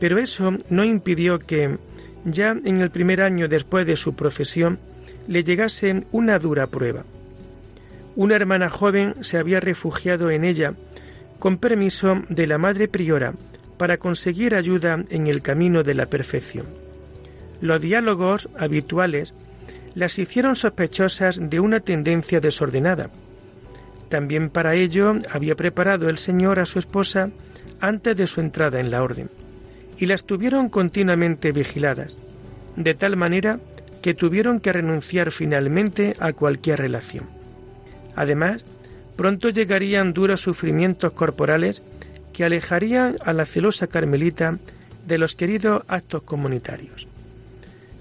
pero 0.00 0.18
eso 0.18 0.52
no 0.68 0.84
impidió 0.84 1.38
que, 1.38 1.78
ya 2.24 2.50
en 2.50 2.80
el 2.80 2.90
primer 2.90 3.22
año 3.22 3.48
después 3.48 3.86
de 3.86 3.96
su 3.96 4.14
profesión, 4.14 4.78
le 5.28 5.44
llegase 5.44 6.04
una 6.12 6.38
dura 6.38 6.66
prueba. 6.66 7.04
Una 8.16 8.34
hermana 8.34 8.68
joven 8.68 9.14
se 9.20 9.38
había 9.38 9.60
refugiado 9.60 10.30
en 10.30 10.44
ella 10.44 10.74
con 11.38 11.58
permiso 11.58 12.22
de 12.28 12.46
la 12.46 12.58
Madre 12.58 12.88
Priora 12.88 13.34
para 13.76 13.98
conseguir 13.98 14.54
ayuda 14.54 15.04
en 15.10 15.26
el 15.26 15.42
camino 15.42 15.82
de 15.82 15.94
la 15.94 16.06
perfección. 16.06 16.66
Los 17.60 17.80
diálogos 17.80 18.48
habituales 18.58 19.34
las 19.94 20.18
hicieron 20.18 20.56
sospechosas 20.56 21.40
de 21.40 21.60
una 21.60 21.80
tendencia 21.80 22.40
desordenada. 22.40 23.10
También 24.08 24.50
para 24.50 24.74
ello 24.74 25.14
había 25.30 25.56
preparado 25.56 26.08
el 26.08 26.18
Señor 26.18 26.58
a 26.58 26.66
su 26.66 26.78
esposa 26.78 27.30
antes 27.80 28.16
de 28.16 28.26
su 28.26 28.40
entrada 28.40 28.78
en 28.78 28.90
la 28.90 29.02
orden, 29.02 29.30
y 29.98 30.06
las 30.06 30.24
tuvieron 30.24 30.68
continuamente 30.68 31.52
vigiladas, 31.52 32.16
de 32.76 32.94
tal 32.94 33.16
manera 33.16 33.58
que 34.02 34.14
tuvieron 34.14 34.60
que 34.60 34.72
renunciar 34.72 35.32
finalmente 35.32 36.14
a 36.20 36.32
cualquier 36.32 36.78
relación. 36.78 37.24
Además, 38.14 38.64
pronto 39.16 39.48
llegarían 39.50 40.12
duros 40.12 40.40
sufrimientos 40.40 41.12
corporales 41.12 41.82
que 42.32 42.44
alejarían 42.44 43.16
a 43.24 43.32
la 43.32 43.46
celosa 43.46 43.86
Carmelita 43.86 44.58
de 45.06 45.18
los 45.18 45.34
queridos 45.34 45.82
actos 45.88 46.22
comunitarios. 46.22 47.08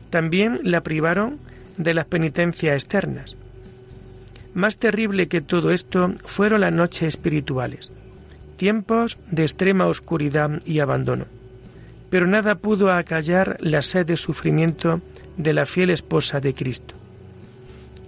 También 0.10 0.60
la 0.64 0.82
privaron 0.82 1.40
de 1.78 1.94
las 1.94 2.06
penitencias 2.06 2.84
externas. 2.84 3.36
Más 4.54 4.78
terrible 4.78 5.28
que 5.28 5.42
todo 5.42 5.72
esto 5.72 6.14
fueron 6.26 6.62
las 6.62 6.72
noches 6.72 7.04
espirituales, 7.04 7.92
tiempos 8.58 9.18
de 9.30 9.44
extrema 9.44 9.88
oscuridad 9.88 10.62
y 10.66 10.80
abandono. 10.80 11.26
Pero 12.10 12.28
nada 12.28 12.56
pudo 12.56 12.92
acallar 12.92 13.58
la 13.60 13.82
sed 13.82 14.06
de 14.06 14.16
sufrimiento 14.16 15.02
de 15.38 15.54
la 15.54 15.66
fiel 15.66 15.90
esposa 15.90 16.40
de 16.40 16.54
Cristo. 16.54 16.96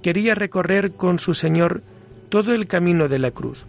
quería 0.01 0.35
recorrer 0.35 0.91
con 0.91 1.19
su 1.19 1.33
Señor 1.33 1.81
todo 2.29 2.53
el 2.53 2.67
camino 2.67 3.07
de 3.07 3.19
la 3.19 3.31
cruz. 3.31 3.65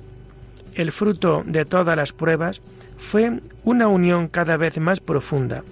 El 0.75 0.93
fruto 0.93 1.43
de 1.47 1.65
todas 1.65 1.97
las 1.97 2.13
pruebas 2.13 2.61
fue 2.97 3.41
una 3.65 3.89
unión 3.89 4.29
cada 4.29 4.57
vez 4.57 4.79
más 4.79 5.01
profunda, 5.01 5.65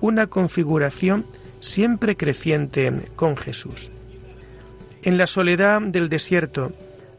una 0.00 0.26
configuración 0.26 1.24
siempre 1.60 2.16
creciente 2.16 2.92
con 3.16 3.36
Jesús. 3.36 3.90
En 5.02 5.18
la 5.18 5.26
soledad 5.26 5.80
del 5.80 6.08
desierto 6.08 6.72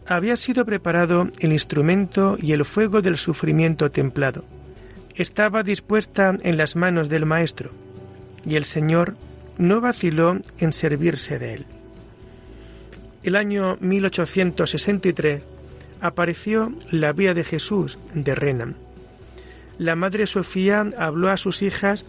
había 0.07 0.35
sido 0.35 0.65
preparado 0.65 1.27
el 1.39 1.51
instrumento 1.51 2.37
y 2.41 2.53
el 2.53 2.65
fuego 2.65 3.01
del 3.01 3.17
sufrimiento 3.17 3.91
templado. 3.91 4.43
Estaba 5.15 5.63
dispuesta 5.63 6.35
en 6.43 6.57
las 6.57 6.75
manos 6.75 7.09
del 7.09 7.25
Maestro, 7.25 7.71
y 8.45 8.55
el 8.55 8.65
Señor 8.65 9.15
no 9.57 9.81
vaciló 9.81 10.37
en 10.59 10.71
servirse 10.71 11.39
de 11.39 11.55
él. 11.55 11.65
El 13.27 13.35
año 13.35 13.75
1863 13.81 15.43
apareció 15.99 16.71
la 16.91 17.11
Vía 17.11 17.33
de 17.33 17.43
Jesús 17.43 17.99
de 18.13 18.33
Renan. 18.35 18.77
La 19.77 19.97
Madre 19.97 20.27
Sofía 20.27 20.89
habló 20.97 21.29
a 21.29 21.35
sus 21.35 21.61
hijas 21.61 22.05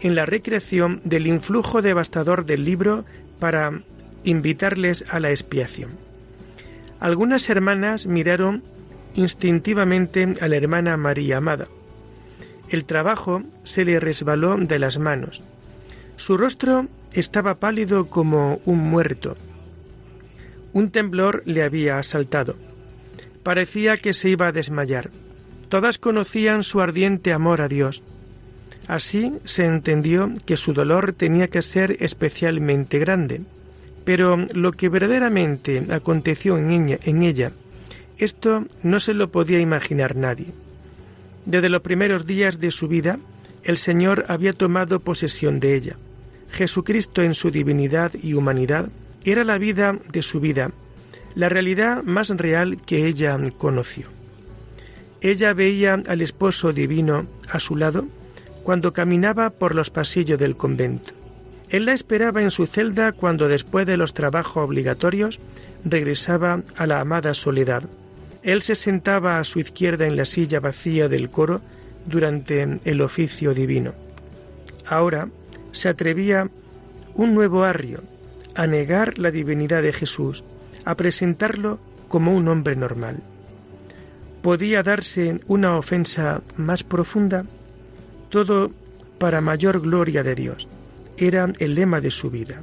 en 0.00 0.14
la 0.14 0.26
recreación 0.26 1.00
del 1.02 1.26
influjo 1.26 1.82
devastador 1.82 2.46
del 2.46 2.64
libro 2.64 3.04
para 3.40 3.82
invitarles 4.22 5.04
a 5.10 5.18
la 5.18 5.30
expiación. 5.30 5.90
Algunas 7.00 7.50
hermanas 7.50 8.06
miraron 8.06 8.62
instintivamente 9.16 10.34
a 10.40 10.46
la 10.46 10.54
hermana 10.54 10.96
María 10.96 11.38
Amada. 11.38 11.66
El 12.68 12.84
trabajo 12.84 13.42
se 13.64 13.84
le 13.84 13.98
resbaló 13.98 14.56
de 14.56 14.78
las 14.78 15.00
manos. 15.00 15.42
Su 16.14 16.36
rostro 16.36 16.86
estaba 17.12 17.56
pálido 17.56 18.06
como 18.06 18.60
un 18.66 18.78
muerto. 18.78 19.36
Un 20.72 20.90
temblor 20.90 21.42
le 21.46 21.62
había 21.62 21.98
asaltado. 21.98 22.56
Parecía 23.42 23.96
que 23.96 24.12
se 24.12 24.28
iba 24.28 24.48
a 24.48 24.52
desmayar. 24.52 25.10
Todas 25.68 25.98
conocían 25.98 26.62
su 26.62 26.80
ardiente 26.80 27.32
amor 27.32 27.60
a 27.60 27.68
Dios. 27.68 28.02
Así 28.86 29.32
se 29.44 29.64
entendió 29.64 30.32
que 30.46 30.56
su 30.56 30.72
dolor 30.72 31.12
tenía 31.12 31.48
que 31.48 31.62
ser 31.62 31.96
especialmente 32.00 32.98
grande. 32.98 33.42
Pero 34.04 34.36
lo 34.54 34.72
que 34.72 34.88
verdaderamente 34.88 35.86
aconteció 35.90 36.58
en 36.58 37.22
ella, 37.22 37.52
esto 38.18 38.64
no 38.82 39.00
se 39.00 39.14
lo 39.14 39.30
podía 39.30 39.60
imaginar 39.60 40.16
nadie. 40.16 40.46
Desde 41.46 41.68
los 41.68 41.82
primeros 41.82 42.26
días 42.26 42.60
de 42.60 42.70
su 42.70 42.88
vida, 42.88 43.18
el 43.62 43.78
Señor 43.78 44.26
había 44.28 44.52
tomado 44.52 45.00
posesión 45.00 45.60
de 45.60 45.74
ella. 45.74 45.96
Jesucristo 46.50 47.22
en 47.22 47.34
su 47.34 47.50
divinidad 47.50 48.12
y 48.20 48.34
humanidad 48.34 48.88
era 49.24 49.44
la 49.44 49.58
vida 49.58 49.96
de 50.12 50.22
su 50.22 50.40
vida, 50.40 50.70
la 51.34 51.48
realidad 51.48 52.02
más 52.02 52.30
real 52.30 52.78
que 52.84 53.06
ella 53.06 53.38
conoció. 53.58 54.06
Ella 55.20 55.52
veía 55.52 56.00
al 56.08 56.22
esposo 56.22 56.72
divino 56.72 57.26
a 57.50 57.58
su 57.58 57.76
lado 57.76 58.06
cuando 58.62 58.92
caminaba 58.92 59.50
por 59.50 59.74
los 59.74 59.90
pasillos 59.90 60.38
del 60.38 60.56
convento. 60.56 61.12
Él 61.68 61.84
la 61.84 61.92
esperaba 61.92 62.42
en 62.42 62.50
su 62.50 62.66
celda 62.66 63.12
cuando 63.12 63.48
después 63.48 63.86
de 63.86 63.96
los 63.96 64.12
trabajos 64.12 64.64
obligatorios 64.64 65.38
regresaba 65.84 66.62
a 66.76 66.86
la 66.86 67.00
amada 67.00 67.32
soledad. 67.34 67.84
Él 68.42 68.62
se 68.62 68.74
sentaba 68.74 69.38
a 69.38 69.44
su 69.44 69.60
izquierda 69.60 70.06
en 70.06 70.16
la 70.16 70.24
silla 70.24 70.60
vacía 70.60 71.08
del 71.08 71.30
coro 71.30 71.60
durante 72.06 72.80
el 72.84 73.00
oficio 73.02 73.54
divino. 73.54 73.92
Ahora 74.86 75.28
se 75.72 75.88
atrevía 75.88 76.50
un 77.14 77.34
nuevo 77.34 77.62
arrio 77.62 78.00
a 78.60 78.66
negar 78.66 79.18
la 79.18 79.30
divinidad 79.30 79.80
de 79.80 79.90
Jesús, 79.90 80.44
a 80.84 80.94
presentarlo 80.94 81.78
como 82.08 82.36
un 82.36 82.46
hombre 82.46 82.76
normal. 82.76 83.16
¿Podía 84.42 84.82
darse 84.82 85.40
una 85.46 85.78
ofensa 85.78 86.42
más 86.58 86.84
profunda? 86.84 87.46
Todo 88.28 88.70
para 89.16 89.40
mayor 89.40 89.80
gloria 89.80 90.22
de 90.22 90.34
Dios. 90.34 90.68
Era 91.16 91.50
el 91.58 91.74
lema 91.74 92.02
de 92.02 92.10
su 92.10 92.30
vida. 92.30 92.60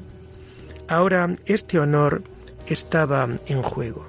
Ahora 0.88 1.34
este 1.48 1.80
honor 1.80 2.22
estaba 2.68 3.28
en 3.48 3.64
juego. 3.64 4.06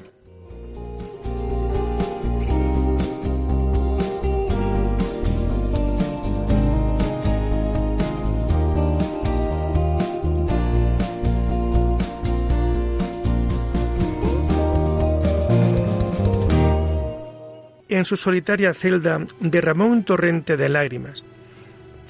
En 17.98 18.04
su 18.04 18.16
solitaria 18.16 18.72
celda 18.74 19.20
derramó 19.40 19.86
un 19.86 20.04
torrente 20.04 20.56
de 20.56 20.68
lágrimas 20.68 21.24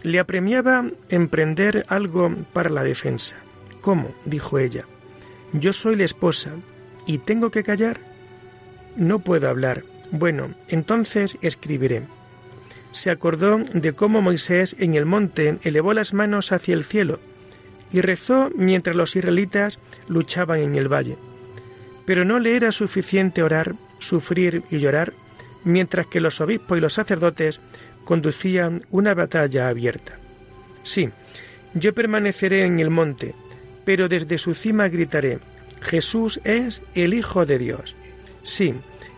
le 0.03 0.19
apremiaba 0.19 0.85
emprender 1.09 1.85
algo 1.89 2.35
para 2.53 2.71
la 2.71 2.83
defensa. 2.83 3.37
¿Cómo? 3.81 4.15
dijo 4.25 4.59
ella. 4.59 4.85
Yo 5.53 5.73
soy 5.73 5.97
la 5.97 6.05
esposa 6.05 6.51
y 7.07 7.19
tengo 7.19 7.51
que 7.51 7.63
callar. 7.63 8.01
No 8.97 9.21
puedo 9.21 9.49
hablar. 9.49 9.85
Bueno, 10.11 10.55
entonces 10.69 11.37
escribiré. 11.43 12.03
Se 12.93 13.11
acordó 13.11 13.59
de 13.59 13.93
cómo 13.93 14.23
Moisés 14.23 14.77
en 14.79 14.95
el 14.95 15.05
monte 15.05 15.59
elevó 15.63 15.93
las 15.93 16.15
manos 16.15 16.53
hacia 16.53 16.75
el 16.75 16.85
cielo 16.85 17.19
y 17.93 18.01
rezó 18.01 18.51
mientras 18.55 18.97
los 18.97 19.17
israelitas 19.17 19.79
luchaban 20.09 20.61
en 20.61 20.75
el 20.75 20.93
valle. 20.93 21.17
Pero 22.07 22.25
no 22.25 22.39
le 22.39 22.57
era 22.57 22.73
suficiente 22.73 23.43
orar, 23.43 23.75
sufrir 23.99 24.63
y 24.71 24.79
llorar, 24.79 25.13
mientras 25.65 26.07
que 26.07 26.21
los 26.21 26.41
obispos 26.41 26.79
y 26.79 26.81
los 26.81 26.95
sacerdotes 26.95 27.61
conducían 28.05 28.87
una 28.91 29.15
batalla 29.15 29.69
abierta. 29.69 30.19
Sí, 30.83 31.11
yo 31.75 31.93
permaneceré 31.93 32.65
en 32.65 32.81
el 32.81 32.91
monte, 32.91 33.35
pero 33.85 34.09
desde 34.09 34.39
su 34.39 34.55
cima 34.55 34.89
gritaré, 34.89 35.39
Jesús 35.81 36.41
es 36.45 36.83
el 36.95 37.15
Hijo 37.15 37.45
de 37.45 37.59
Dios. 37.59 37.97
Sí, 38.43 38.75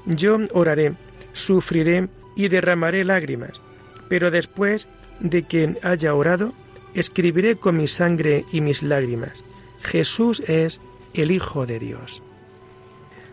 yo 0.06 0.38
oraré, 0.52 0.94
sufriré 1.32 2.08
y 2.36 2.48
derramaré 2.48 3.04
lágrimas, 3.04 3.60
pero 4.08 4.30
después 4.30 4.88
de 5.20 5.42
que 5.42 5.76
haya 5.82 6.14
orado, 6.14 6.52
escribiré 6.94 7.56
con 7.56 7.76
mi 7.76 7.86
sangre 7.86 8.44
y 8.52 8.60
mis 8.60 8.82
lágrimas, 8.82 9.44
Jesús 9.82 10.40
es 10.40 10.80
el 11.14 11.30
Hijo 11.30 11.66
de 11.66 11.78
Dios. 11.78 12.22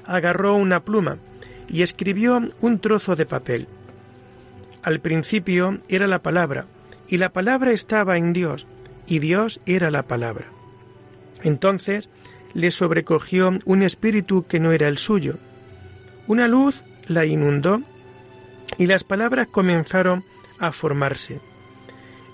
Agarró 0.05 0.55
una 0.55 0.81
pluma 0.81 1.17
y 1.67 1.81
escribió 1.81 2.41
un 2.61 2.79
trozo 2.79 3.15
de 3.15 3.25
papel. 3.25 3.67
Al 4.83 4.99
principio 4.99 5.79
era 5.89 6.07
la 6.07 6.19
palabra, 6.19 6.65
y 7.07 7.17
la 7.17 7.29
palabra 7.29 7.71
estaba 7.71 8.17
en 8.17 8.33
Dios, 8.33 8.67
y 9.05 9.19
Dios 9.19 9.59
era 9.65 9.91
la 9.91 10.03
palabra. 10.03 10.45
Entonces 11.43 12.09
le 12.53 12.71
sobrecogió 12.71 13.51
un 13.65 13.83
espíritu 13.83 14.45
que 14.47 14.59
no 14.59 14.71
era 14.71 14.87
el 14.87 14.97
suyo. 14.97 15.35
Una 16.27 16.47
luz 16.47 16.83
la 17.07 17.25
inundó 17.25 17.81
y 18.77 18.87
las 18.87 19.03
palabras 19.03 19.47
comenzaron 19.47 20.23
a 20.59 20.71
formarse. 20.71 21.39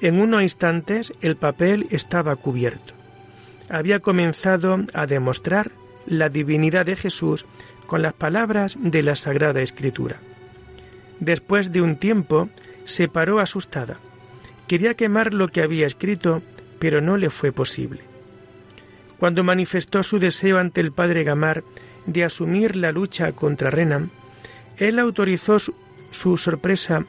En 0.01 0.19
unos 0.19 0.43
instantes 0.43 1.13
el 1.21 1.35
papel 1.35 1.87
estaba 1.91 2.35
cubierto. 2.35 2.93
Había 3.69 3.99
comenzado 3.99 4.79
a 4.93 5.05
demostrar 5.05 5.71
la 6.05 6.29
divinidad 6.29 6.85
de 6.85 6.95
Jesús 6.95 7.45
con 7.85 8.01
las 8.01 8.13
palabras 8.13 8.75
de 8.79 9.03
la 9.03 9.15
Sagrada 9.15 9.61
Escritura. 9.61 10.17
Después 11.19 11.71
de 11.71 11.81
un 11.81 11.95
tiempo 11.97 12.49
se 12.83 13.07
paró 13.07 13.39
asustada. 13.39 13.97
Quería 14.67 14.93
quemar 14.93 15.33
lo 15.33 15.47
que 15.47 15.61
había 15.61 15.87
escrito, 15.87 16.41
pero 16.79 17.01
no 17.01 17.17
le 17.17 17.29
fue 17.29 17.51
posible. 17.51 18.01
Cuando 19.19 19.43
manifestó 19.43 20.03
su 20.03 20.19
deseo 20.19 20.57
ante 20.57 20.81
el 20.81 20.91
padre 20.91 21.23
Gamar 21.23 21.63
de 22.05 22.23
asumir 22.23 22.75
la 22.75 22.91
lucha 22.91 23.31
contra 23.31 23.69
Renan, 23.69 24.11
él 24.77 24.99
autorizó 24.99 25.59
su, 25.59 26.37
sorpresa 26.37 27.05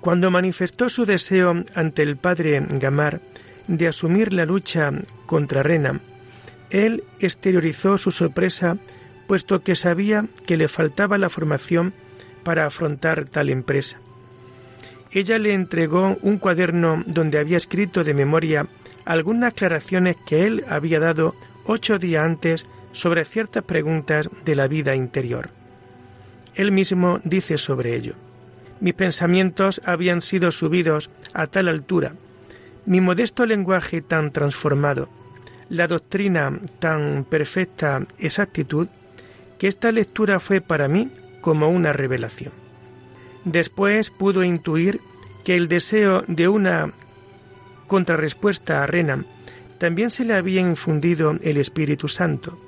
cuando 0.00 0.30
manifestó 0.30 0.88
su 0.88 1.04
deseo 1.04 1.64
ante 1.74 2.02
el 2.02 2.16
padre 2.16 2.64
Gamar 2.70 3.20
de 3.66 3.88
asumir 3.88 4.32
la 4.32 4.46
lucha 4.46 4.90
contra 5.26 5.62
Renan, 5.62 6.00
él 6.70 7.04
exteriorizó 7.20 7.98
su 7.98 8.10
sorpresa 8.10 8.78
puesto 9.28 9.62
que 9.62 9.76
sabía 9.76 10.26
que 10.46 10.56
le 10.56 10.66
faltaba 10.66 11.18
la 11.18 11.28
formación 11.28 11.92
para 12.42 12.66
afrontar 12.66 13.28
tal 13.28 13.50
empresa. 13.50 13.98
Ella 15.12 15.38
le 15.38 15.52
entregó 15.52 16.16
un 16.22 16.38
cuaderno 16.38 17.04
donde 17.06 17.38
había 17.38 17.58
escrito 17.58 18.02
de 18.02 18.14
memoria 18.14 18.66
algunas 19.04 19.52
aclaraciones 19.52 20.16
que 20.26 20.46
él 20.46 20.64
había 20.68 20.98
dado 20.98 21.34
ocho 21.66 21.98
días 21.98 22.24
antes 22.24 22.66
sobre 22.92 23.24
ciertas 23.24 23.64
preguntas 23.64 24.28
de 24.44 24.56
la 24.56 24.66
vida 24.66 24.96
interior. 24.96 25.50
Él 26.54 26.72
mismo 26.72 27.20
dice 27.22 27.58
sobre 27.58 27.94
ello. 27.94 28.14
Mis 28.80 28.94
pensamientos 28.94 29.82
habían 29.84 30.22
sido 30.22 30.50
subidos 30.50 31.10
a 31.34 31.46
tal 31.46 31.68
altura, 31.68 32.14
mi 32.86 33.02
modesto 33.02 33.44
lenguaje 33.44 34.00
tan 34.00 34.32
transformado, 34.32 35.10
la 35.68 35.86
doctrina 35.86 36.58
tan 36.78 37.24
perfecta 37.28 38.06
exactitud 38.18 38.88
que 39.58 39.68
esta 39.68 39.92
lectura 39.92 40.40
fue 40.40 40.60
para 40.60 40.88
mí 40.88 41.10
como 41.40 41.68
una 41.68 41.92
revelación. 41.92 42.52
Después 43.44 44.10
pudo 44.10 44.44
intuir 44.44 45.00
que 45.44 45.56
el 45.56 45.68
deseo 45.68 46.24
de 46.26 46.48
una 46.48 46.92
contrarrespuesta 47.86 48.82
a 48.82 48.86
Renan 48.86 49.26
también 49.78 50.10
se 50.10 50.24
le 50.24 50.34
había 50.34 50.60
infundido 50.60 51.36
el 51.42 51.56
Espíritu 51.56 52.08
Santo, 52.08 52.58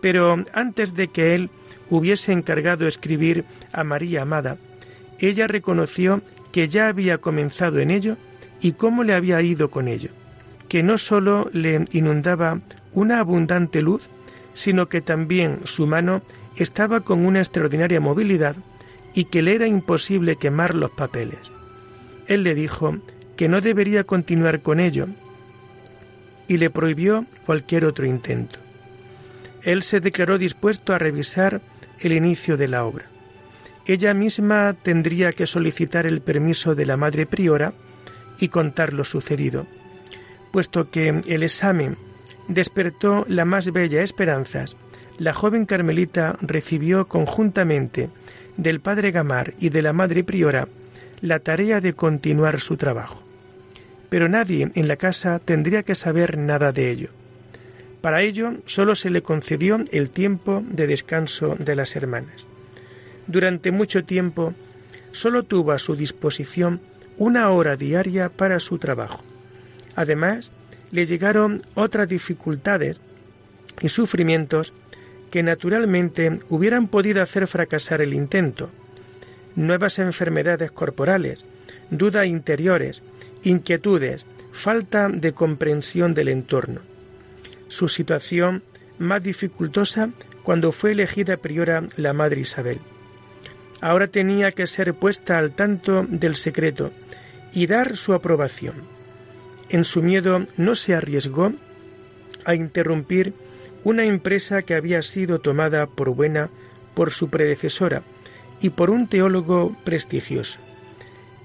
pero 0.00 0.42
antes 0.52 0.94
de 0.94 1.08
que 1.08 1.34
él 1.34 1.50
hubiese 1.90 2.32
encargado 2.32 2.86
escribir 2.86 3.44
a 3.72 3.84
María 3.84 4.22
Amada, 4.22 4.56
ella 5.18 5.46
reconoció 5.46 6.22
que 6.52 6.68
ya 6.68 6.88
había 6.88 7.18
comenzado 7.18 7.80
en 7.80 7.90
ello 7.90 8.16
y 8.60 8.72
cómo 8.72 9.04
le 9.04 9.14
había 9.14 9.42
ido 9.42 9.70
con 9.70 9.88
ello, 9.88 10.10
que 10.68 10.82
no 10.82 10.98
sólo 10.98 11.50
le 11.52 11.84
inundaba 11.92 12.60
una 12.94 13.20
abundante 13.20 13.82
luz, 13.82 14.08
sino 14.52 14.88
que 14.88 15.00
también 15.00 15.60
su 15.64 15.86
mano 15.86 16.22
estaba 16.56 17.00
con 17.00 17.24
una 17.24 17.40
extraordinaria 17.40 18.00
movilidad 18.00 18.56
y 19.14 19.24
que 19.26 19.42
le 19.42 19.54
era 19.54 19.66
imposible 19.66 20.36
quemar 20.36 20.74
los 20.74 20.90
papeles. 20.90 21.50
Él 22.26 22.42
le 22.42 22.54
dijo 22.54 22.96
que 23.36 23.48
no 23.48 23.60
debería 23.60 24.04
continuar 24.04 24.62
con 24.62 24.80
ello 24.80 25.08
y 26.48 26.56
le 26.56 26.70
prohibió 26.70 27.26
cualquier 27.46 27.84
otro 27.84 28.06
intento. 28.06 28.58
Él 29.62 29.82
se 29.82 30.00
declaró 30.00 30.38
dispuesto 30.38 30.92
a 30.92 30.98
revisar 30.98 31.60
el 32.00 32.12
inicio 32.12 32.56
de 32.56 32.68
la 32.68 32.84
obra. 32.84 33.06
Ella 33.86 34.14
misma 34.14 34.74
tendría 34.80 35.32
que 35.32 35.46
solicitar 35.46 36.06
el 36.06 36.20
permiso 36.20 36.74
de 36.74 36.86
la 36.86 36.96
madre 36.96 37.26
priora 37.26 37.72
y 38.38 38.48
contar 38.48 38.92
lo 38.92 39.04
sucedido, 39.04 39.66
puesto 40.52 40.90
que 40.90 41.08
el 41.26 41.42
examen 41.42 41.96
despertó 42.48 43.24
la 43.28 43.44
más 43.44 43.72
bella 43.72 44.02
esperanzas. 44.02 44.76
La 45.18 45.34
joven 45.34 45.66
carmelita 45.66 46.36
recibió 46.40 47.06
conjuntamente 47.06 48.10
del 48.56 48.80
padre 48.80 49.10
Gamar 49.10 49.54
y 49.58 49.68
de 49.68 49.82
la 49.82 49.92
madre 49.92 50.24
priora 50.24 50.68
la 51.20 51.38
tarea 51.38 51.80
de 51.80 51.94
continuar 51.94 52.60
su 52.60 52.76
trabajo. 52.76 53.22
Pero 54.08 54.28
nadie 54.28 54.70
en 54.74 54.88
la 54.88 54.96
casa 54.96 55.38
tendría 55.38 55.82
que 55.84 55.94
saber 55.94 56.36
nada 56.36 56.72
de 56.72 56.90
ello. 56.90 57.08
Para 58.00 58.22
ello 58.22 58.54
solo 58.66 58.94
se 58.94 59.10
le 59.10 59.22
concedió 59.22 59.78
el 59.92 60.10
tiempo 60.10 60.62
de 60.68 60.88
descanso 60.88 61.54
de 61.58 61.76
las 61.76 61.94
hermanas. 61.94 62.44
Durante 63.28 63.70
mucho 63.70 64.04
tiempo 64.04 64.54
solo 65.12 65.44
tuvo 65.44 65.72
a 65.72 65.78
su 65.78 65.94
disposición 65.94 66.80
una 67.16 67.50
hora 67.50 67.76
diaria 67.76 68.28
para 68.28 68.58
su 68.58 68.78
trabajo. 68.78 69.22
Además, 69.94 70.50
le 70.92 71.06
llegaron 71.06 71.62
otras 71.74 72.08
dificultades 72.08 73.00
y 73.80 73.88
sufrimientos 73.88 74.72
que 75.32 75.42
naturalmente 75.42 76.40
hubieran 76.50 76.86
podido 76.86 77.22
hacer 77.22 77.48
fracasar 77.48 78.02
el 78.02 78.12
intento. 78.14 78.70
Nuevas 79.56 79.98
enfermedades 79.98 80.70
corporales, 80.70 81.44
dudas 81.90 82.26
interiores, 82.26 83.02
inquietudes, 83.42 84.26
falta 84.52 85.08
de 85.08 85.32
comprensión 85.32 86.14
del 86.14 86.28
entorno. 86.28 86.82
Su 87.68 87.88
situación 87.88 88.62
más 88.98 89.22
dificultosa 89.22 90.10
cuando 90.42 90.72
fue 90.72 90.92
elegida 90.92 91.38
priora 91.38 91.84
la 91.96 92.12
Madre 92.12 92.42
Isabel. 92.42 92.78
Ahora 93.80 94.06
tenía 94.06 94.52
que 94.52 94.66
ser 94.66 94.94
puesta 94.94 95.38
al 95.38 95.52
tanto 95.52 96.04
del 96.08 96.36
secreto 96.36 96.92
y 97.54 97.66
dar 97.66 97.96
su 97.96 98.12
aprobación. 98.12 99.01
En 99.72 99.84
su 99.84 100.02
miedo 100.02 100.46
no 100.58 100.74
se 100.74 100.94
arriesgó 100.94 101.50
a 102.44 102.54
interrumpir 102.54 103.32
una 103.84 104.04
empresa 104.04 104.60
que 104.60 104.74
había 104.74 105.00
sido 105.00 105.40
tomada 105.40 105.86
por 105.86 106.10
buena 106.10 106.50
por 106.94 107.10
su 107.10 107.30
predecesora 107.30 108.02
y 108.60 108.68
por 108.68 108.90
un 108.90 109.08
teólogo 109.08 109.74
prestigioso. 109.82 110.60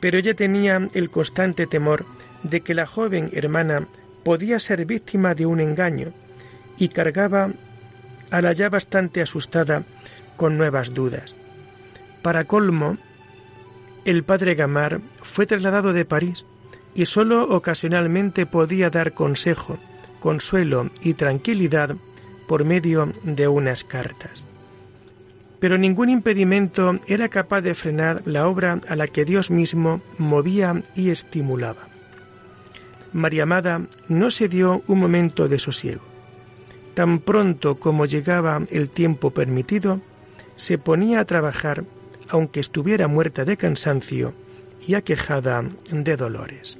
Pero 0.02 0.18
ella 0.18 0.34
tenía 0.34 0.90
el 0.94 1.10
constante 1.10 1.68
temor 1.68 2.06
de 2.44 2.60
que 2.60 2.74
la 2.74 2.86
joven 2.86 3.30
hermana 3.32 3.88
podía 4.26 4.60
ser 4.60 4.86
víctima 4.86 5.34
de 5.34 5.46
un 5.46 5.62
engaño 5.62 6.12
y 6.78 6.90
cargaba 6.90 7.54
a 8.30 8.42
la 8.42 8.52
ya 8.52 8.68
bastante 8.68 9.22
asustada 9.22 9.84
con 10.36 10.58
nuevas 10.58 10.94
dudas. 10.94 11.34
Para 12.22 12.44
colmo, 12.44 12.98
el 14.04 14.26
padre 14.26 14.54
Gamar 14.54 15.00
fue 15.24 15.46
trasladado 15.46 15.94
de 15.94 16.04
París 16.04 16.46
y 16.98 17.06
sólo 17.06 17.44
ocasionalmente 17.44 18.48
podía 18.48 18.90
dar 18.90 19.14
consejo, 19.14 19.78
consuelo 20.20 20.90
y 21.00 21.14
tranquilidad 21.14 21.96
por 22.48 22.66
medio 22.66 23.10
de 23.22 23.48
unas 23.48 23.84
cartas. 23.84 24.46
Pero 25.60 25.78
ningún 25.78 26.10
impedimento 26.10 26.98
era 27.06 27.30
capaz 27.30 27.62
de 27.62 27.76
frenar 27.76 28.24
la 28.26 28.48
obra 28.48 28.82
a 28.90 28.96
la 28.96 29.08
que 29.08 29.26
Dios 29.26 29.52
mismo 29.52 30.02
movía 30.18 30.82
y 30.96 31.12
estimulaba. 31.12 31.88
María 33.14 33.44
Amada 33.44 33.84
no 34.08 34.32
se 34.32 34.48
dio 34.48 34.82
un 34.88 35.00
momento 35.00 35.48
de 35.48 35.60
sosiego. 35.60 36.02
Tan 36.96 37.20
pronto 37.20 37.76
como 37.76 38.08
llegaba 38.08 38.64
el 38.72 38.90
tiempo 38.90 39.30
permitido, 39.30 40.02
se 40.56 40.80
ponía 40.80 41.20
a 41.20 41.26
trabajar 41.26 41.84
aunque 42.30 42.60
estuviera 42.60 43.08
muerta 43.08 43.46
de 43.46 43.56
cansancio 43.56 44.34
y 44.86 44.96
aquejada 44.96 45.64
de 45.92 46.18
dolores. 46.18 46.80